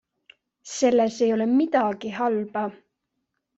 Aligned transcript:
Selles 0.75 1.17
ei 1.23 1.29
ole 1.37 1.47
midagi 1.59 2.09
halba. 2.17 2.65